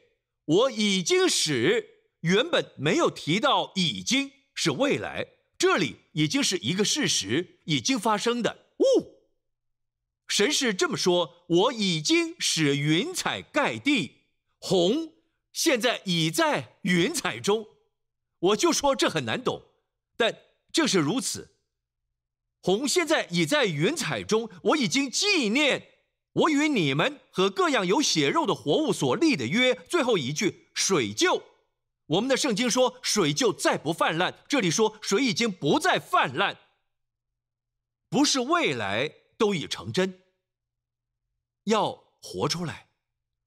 [0.45, 8.67] 我已经使原本没有提到，已经是未来，这里已经是一个事实，已经发生的。
[8.77, 9.25] 呜，
[10.25, 14.21] 神是这么说：我已经使云彩盖地，
[14.57, 15.11] 红
[15.51, 17.67] 现在已在云彩中。
[18.39, 19.63] 我就说这很难懂，
[20.17, 20.37] 但
[20.71, 21.55] 正是如此。
[22.61, 25.89] 红现在已在云彩中，我已经纪念
[26.31, 29.75] 我与你们和各样有血肉的活物所立的约。
[29.75, 31.43] 最后一句，水就，
[32.05, 36.57] 我们的圣经说水就再不泛滥，这里说水已经不再泛滥，
[38.09, 40.21] 不是未来都已成真，
[41.65, 42.87] 要活出来，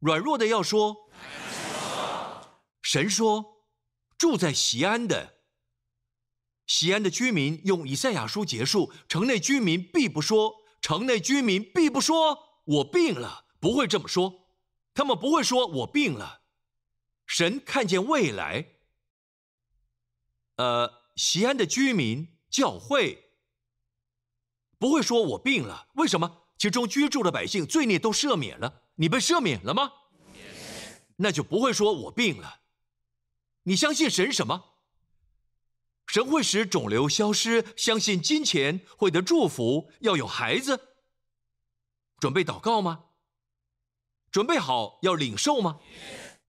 [0.00, 1.10] 软弱的要说，
[2.82, 3.64] 神说
[4.18, 5.35] 住在西安的。
[6.66, 14.48] 西安的居民用以赛亚书结束：城内居民必不说，城内居民必不说，我病了，不会这么说，
[14.92, 16.42] 他们不会说我病了。
[17.26, 18.66] 神看见未来。
[20.56, 23.32] 呃，西安的居民教会
[24.78, 26.44] 不会说我病了，为什么？
[26.58, 29.92] 其中居住的百姓罪孽都赦免了，你被赦免了吗？
[31.16, 32.60] 那就不会说我病了。
[33.64, 34.75] 你相信神什么？
[36.06, 40.80] 神会使肿瘤消失，相信金钱会得祝福，要有孩子。
[42.18, 43.04] 准备祷告吗？
[44.30, 45.80] 准备好要领受吗？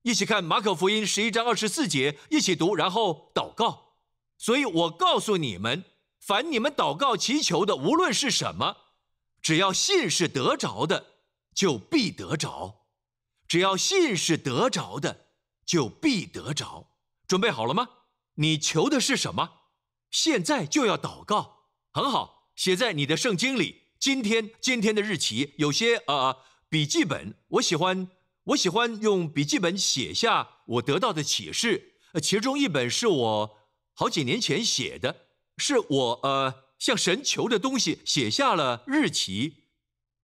[0.04, 3.96] 一起看马可福音十一章二十四节，一起读，然后祷告。
[4.38, 5.84] 所以我告诉你们，
[6.20, 8.78] 凡你们祷告祈求的，无论是什么，
[9.41, 11.08] 只要信是得着的，
[11.54, 12.86] 就必得着；
[13.48, 15.28] 只要信是得着的，
[15.65, 16.88] 就必得着。
[17.28, 17.89] 准备好了吗？
[18.39, 19.62] 你求的是什么？
[20.12, 23.84] 现在就要祷告，很好，写在你的圣经里。
[24.00, 26.38] 今天，今天的日期，有些呃
[26.69, 28.10] 笔记本，我喜欢，
[28.43, 31.95] 我喜欢用笔记本写下我得到的启示。
[32.12, 33.58] 呃，其中一本是我
[33.93, 35.26] 好几年前写的，
[35.58, 39.63] 是我呃向神求的东西，写下了日期，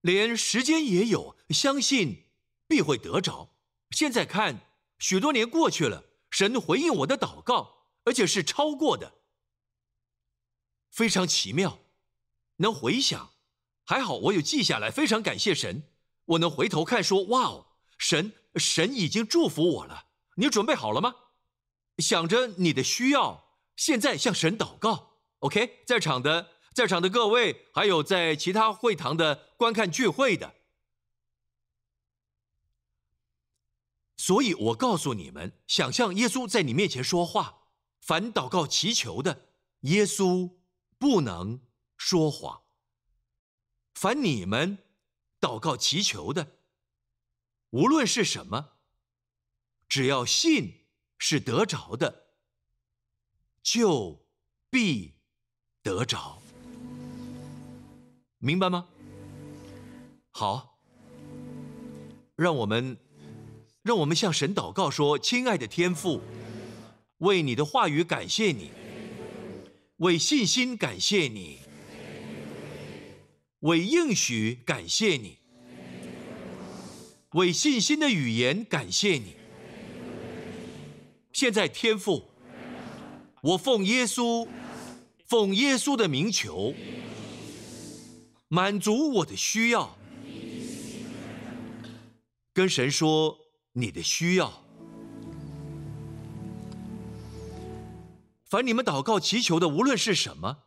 [0.00, 2.26] 连时间也有，相信
[2.68, 3.50] 必会得着。
[3.90, 4.60] 现在看，
[5.00, 7.83] 许多年过去了，神回应我的祷告。
[8.04, 9.14] 而且是超过的，
[10.90, 11.80] 非常奇妙，
[12.56, 13.32] 能回想，
[13.84, 15.82] 还好我有记下来，非常感谢神，
[16.24, 17.66] 我能回头看说，哇哦，
[17.98, 20.06] 神神已经祝福我了。
[20.36, 21.14] 你准备好了吗？
[21.98, 25.20] 想着你的需要，现在向神祷告。
[25.38, 30.54] OK，在场的在场的各位，还有在其他会堂的观看聚会的，
[34.16, 37.63] 所以我告诉你们，想象耶稣在你面前说话。
[38.04, 39.48] 凡祷告祈求的，
[39.80, 40.56] 耶稣
[40.98, 41.62] 不能
[41.96, 42.64] 说谎。
[43.94, 44.76] 凡你们
[45.40, 46.58] 祷告祈求的，
[47.70, 48.72] 无论是什么，
[49.88, 50.84] 只要信
[51.16, 52.26] 是得着的，
[53.62, 54.26] 就
[54.68, 55.14] 必
[55.82, 56.42] 得着。
[58.36, 58.86] 明白吗？
[60.30, 60.78] 好，
[62.36, 62.98] 让我们
[63.80, 66.20] 让我们向神祷告说：“亲爱的天父，
[67.18, 68.70] 为你的话语感谢你，
[69.98, 71.60] 为信心感谢你，
[73.60, 75.38] 为应许感谢你，
[77.30, 79.36] 为信心的语言感谢你。
[81.32, 82.30] 现在天父，
[83.42, 84.48] 我奉耶稣，
[85.26, 86.74] 奉耶稣的名求，
[88.48, 89.96] 满足我的需要。”
[92.52, 93.36] 跟神说
[93.72, 94.63] 你的需要，
[98.54, 100.58] 凡你们祷告祈求的，无论是什么，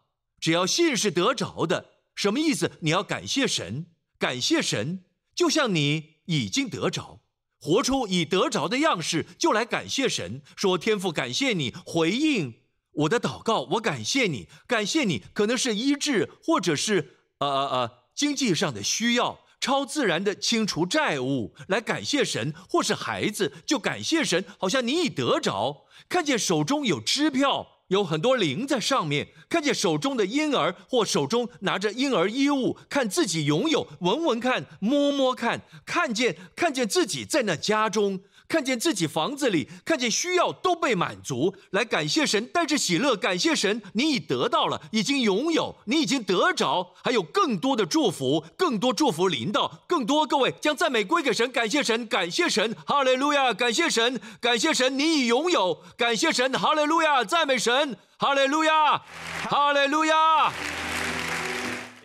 [0.41, 1.85] 只要信是得着的。
[2.15, 2.69] 什么意思？
[2.81, 3.85] 你要感谢神，
[4.19, 7.21] 感谢神，就像你已经得着，
[7.57, 12.55] 活出已得着的样式，就来感谢神，说天父感谢你回应
[12.91, 19.39] 我的祷告，我感谢你，感谢你，可能是医治，或者是呃呃呃经济上的需要。
[19.61, 38.19] 超自然的清除债务来感谢神，或是孩子就感谢神，好像你已得着，看见手中有支票，有很多零在上面，看见手中的婴儿或手中拿着婴儿衣物，看自己拥有，闻闻看，摸摸看，看见看见自己在那家中。
[38.47, 59.03] 看见自己房子里，看见需要都被满足，来感谢神，带着喜乐感谢神，你已得到了，已经拥有，你已经得着，还有更多的祝福，更多祝福临到，更多各位将赞美归给神，感谢神，感谢神，哈利路亚，感谢神，感谢神，你已拥有，感谢神，哈利路亚，赞美神，哈利路亚，
[59.49, 60.53] 哈利路亚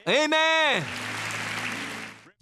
[0.07, 0.83] ，Amen。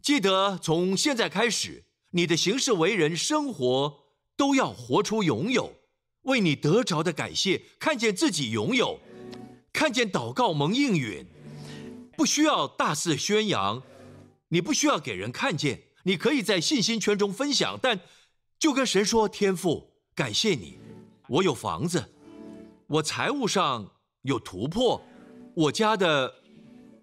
[0.03, 1.85] 记得从现在开始。
[2.11, 4.05] 你的行事为人、生活
[4.37, 5.73] 都要活出拥有，
[6.23, 8.99] 为你得着的感谢，看见自己拥有，
[9.73, 11.25] 看见祷告蒙应允，
[12.17, 13.83] 不需要大肆宣扬，
[14.49, 18.01] 你不需要给人看见，你可以在信心圈中分享，但
[18.59, 20.79] 就跟神说：“天父，感谢你，
[21.29, 22.05] 我有房子，
[22.89, 23.93] 我财务上
[24.23, 25.01] 有突破，
[25.55, 26.35] 我家的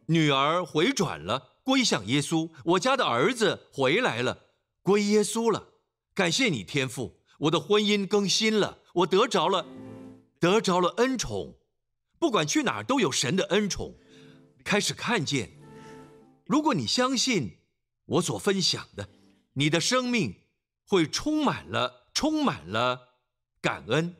[0.07, 4.43] 女儿回转了，归向耶稣，我家的儿子回来了。”
[4.87, 5.73] 归耶稣了，
[6.13, 9.67] 感谢你天父，我的婚姻更新了，我得着了，
[10.39, 11.57] 得着了恩宠，
[12.17, 13.97] 不管去哪儿都有神的恩宠，
[14.63, 15.51] 开始看见。
[16.45, 17.57] 如果你相信
[18.05, 19.09] 我所分享的，
[19.55, 20.33] 你的生命
[20.85, 23.09] 会充满了，充满了
[23.59, 24.15] 感恩，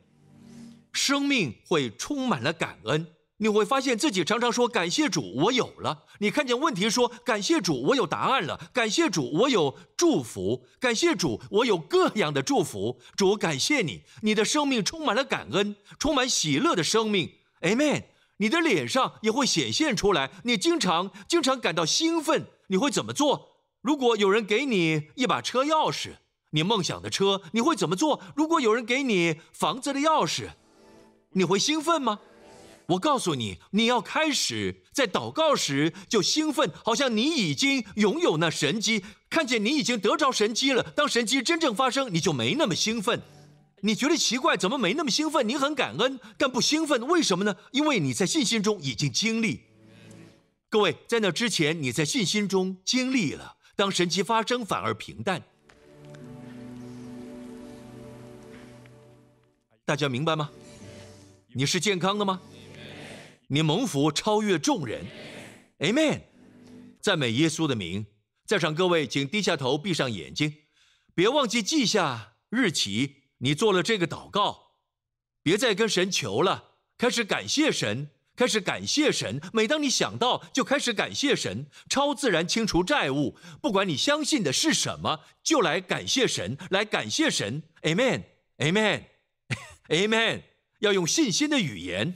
[0.92, 3.14] 生命会充满了感恩。
[3.38, 6.04] 你会发现自己常常说感谢主，我有了。
[6.18, 8.60] 你看见问题说感谢主，我有答案了。
[8.72, 10.66] 感谢主，我有祝福。
[10.80, 13.00] 感谢主，我有各样的祝福。
[13.16, 17.30] 主，感谢你，你的生命充满了感恩，充满喜乐的生命。
[17.60, 18.04] Amen。
[18.40, 22.46] 你的脸上也会显现出来，你经常经常感到兴奋。
[22.68, 23.62] 你会怎么做？
[23.80, 26.16] 如果有人给你一把车钥匙，
[26.50, 28.20] 你梦想的车，你会怎么做？
[28.34, 30.50] 如果有人给你房子的钥匙，
[31.32, 32.20] 你会兴奋吗？
[32.88, 40.82] 我告诉你，你要开始在祷告时就兴奋，好像你已经拥有那神机，看见你已经得着神机了。
[40.96, 43.20] 当神机真正发生，你就没那么兴奋。
[43.82, 45.46] 你觉得奇怪，怎么没那么兴奋？
[45.46, 47.54] 你很感恩，但不兴奋，为什么呢？
[47.72, 49.60] 因为你在信心中已经经历。
[50.70, 55.42] 各位，在那之前，你在信心中经历了，当神机发生，反而平淡。
[59.84, 60.48] 大家明白吗？
[61.52, 62.40] 你是健康的吗？
[63.50, 65.06] 你蒙福超越众人
[65.78, 66.20] ，Amen，
[67.00, 68.04] 赞美耶稣的名。
[68.44, 70.54] 在场各位，请低下头，闭上眼睛，
[71.14, 73.22] 别忘记记下日期。
[73.38, 74.74] 你做了这个祷告，
[75.42, 79.40] 别再跟神求了，开始感谢神，开始感谢神。
[79.54, 81.70] 每当你想到，就开始感谢神。
[81.88, 87.62] 超自然清除债务，不管你相信的是什么，就来感谢神，来感谢神。
[87.80, 90.42] Amen，Amen，Amen。
[90.80, 92.14] 要用信心的语言。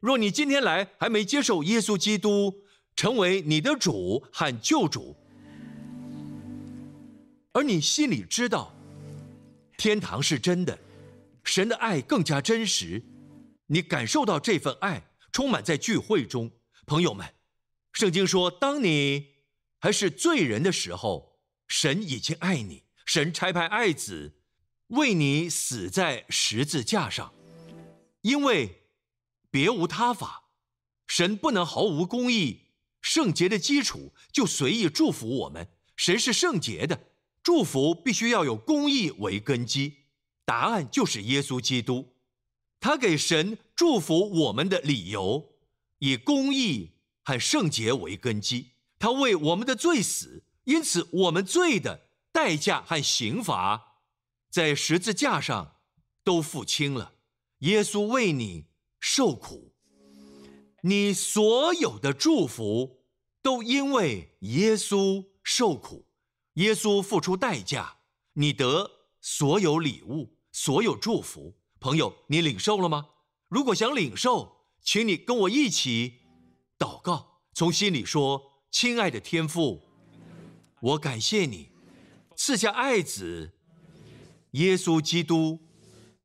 [0.00, 2.54] 若你今天来还没接受耶稣基督
[2.94, 5.16] 成为你的主和救主，
[7.52, 8.72] 而你心里知道
[9.76, 10.78] 天堂是真的，
[11.42, 13.02] 神的爱更加真实，
[13.66, 16.48] 你感受到这份爱充满在聚会中，
[16.86, 17.26] 朋友们，
[17.92, 19.26] 圣经说，当你
[19.80, 24.36] 还是罪人的时候，神已经爱你，神差派爱子
[24.88, 27.32] 为你死在十字架上，
[28.22, 28.76] 因为。
[29.50, 30.50] 别无他法，
[31.06, 32.66] 神不能毫无公义、
[33.00, 35.68] 圣洁的基础就随意祝福我们。
[35.96, 37.08] 神是圣洁的，
[37.42, 40.04] 祝福必须要有公义为根基。
[40.44, 42.14] 答案就是耶稣基督，
[42.80, 45.52] 他给神祝福我们的理由，
[45.98, 46.92] 以公义
[47.24, 48.70] 和圣洁为根基。
[48.98, 54.02] 他为我们的罪死，因此我们罪的代价和刑罚，
[54.50, 55.76] 在十字架上
[56.24, 57.14] 都付清了。
[57.58, 58.67] 耶稣为你
[59.10, 59.72] 受苦，
[60.82, 62.98] 你所有的祝福
[63.40, 66.04] 都因为耶稣受苦，
[66.54, 68.00] 耶稣付出代价，
[68.34, 68.90] 你得
[69.22, 71.56] 所有礼物，所有祝福。
[71.80, 73.08] 朋友，你领受了吗？
[73.48, 76.18] 如果想领受，请你跟我一起
[76.78, 79.80] 祷告，从心里说：“亲爱的天父，
[80.82, 81.70] 我感谢你
[82.36, 83.54] 赐下爱子
[84.50, 85.60] 耶稣基督。”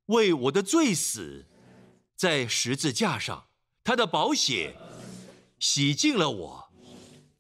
[0.08, 1.46] 为我的罪死，
[2.16, 3.48] 在十字架上，
[3.84, 4.76] 他的宝血
[5.60, 6.70] 洗净了我。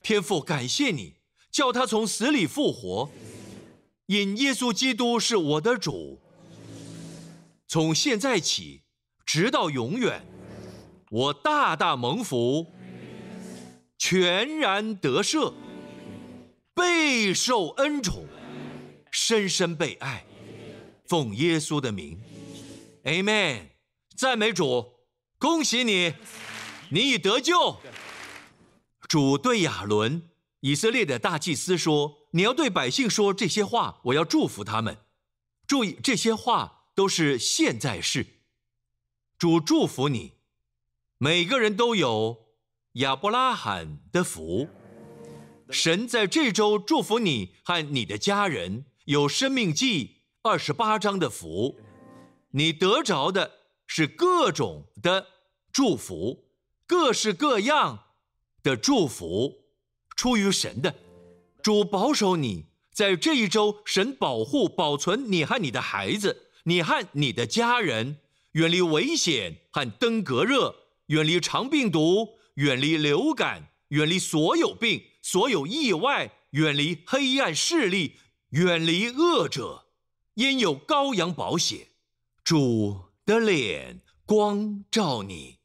[0.01, 1.15] 天父，感谢你，
[1.51, 3.09] 叫他从死里复活。
[4.07, 6.19] 因耶稣基督是我的主，
[7.67, 8.84] 从现在起，
[9.26, 10.26] 直到永远，
[11.09, 12.74] 我大大蒙福，
[13.97, 15.53] 全然得赦，
[16.74, 18.26] 备受恩宠，
[19.09, 20.26] 深深被爱。
[21.07, 22.21] 奉耶稣的名。
[23.05, 23.69] Amen，
[24.16, 24.93] 赞美主，
[25.38, 26.14] 恭喜你，
[26.89, 27.78] 你已得救。
[29.07, 30.30] 主对亚伦，
[30.61, 34.97] 以色列的大祭司说：“你要对百姓说这些话，我要祝福他们。
[35.66, 38.41] 注意，这些话都是现在式。
[39.38, 40.34] 主祝福你，
[41.18, 42.45] 每个人都有
[42.93, 44.70] 亚伯拉罕的福。
[45.70, 51.80] 神在这周祝福你和你的家人，有生命记二十八章的福。”
[52.55, 55.28] 你得着的是各种的
[55.72, 56.46] 祝福，
[56.86, 58.06] 各式各样
[58.62, 59.66] 的祝福，
[60.16, 60.96] 出于神的。
[61.62, 68.18] 主保守你在这一周，神保护保存你和你的孩子，你和你的家人，
[68.52, 70.76] 远离危险和登革热，
[71.08, 78.18] 远离肠病毒，远离流感，远离所有病、所有意外，远离黑暗势力，
[78.50, 79.86] 远离恶者，
[80.36, 81.88] 因有羔羊保险。
[82.44, 85.59] 主的脸光照你，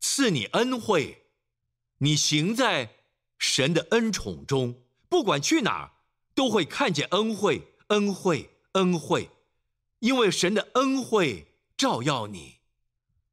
[0.00, 1.26] 赐你恩惠，
[1.98, 2.96] 你行在
[3.38, 5.92] 神的恩宠中，不管去哪儿，
[6.34, 9.30] 都会看见恩惠、恩惠、恩惠，
[10.00, 12.56] 因为神的恩惠照耀你。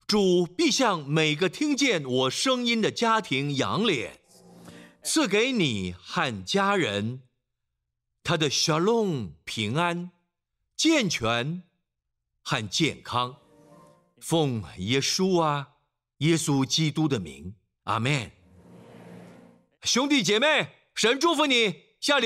[0.06, 4.20] 主必向每个听见我声音的家庭扬脸，
[5.04, 7.24] 赐给你和家人
[8.24, 10.12] 他的 shalom 平安、
[10.76, 11.64] 健全。
[12.48, 13.38] 和健康，
[14.22, 15.70] 奉耶稣啊，
[16.20, 18.32] 耶稣基督的名，阿门。
[19.84, 22.24] 兄弟姐妹，神祝福你，下礼拜。